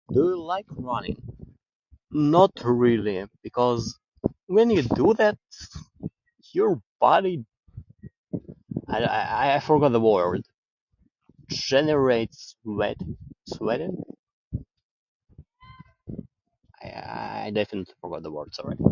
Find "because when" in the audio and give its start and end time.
3.43-4.69